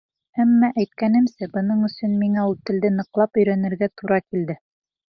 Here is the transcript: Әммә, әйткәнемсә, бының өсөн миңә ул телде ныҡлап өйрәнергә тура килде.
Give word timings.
Әммә, 0.43 0.69
әйткәнемсә, 0.83 1.49
бының 1.59 1.85
өсөн 1.89 2.17
миңә 2.23 2.49
ул 2.49 2.59
телде 2.71 2.95
ныҡлап 2.99 3.43
өйрәнергә 3.45 3.95
тура 3.99 4.23
килде. 4.29 4.61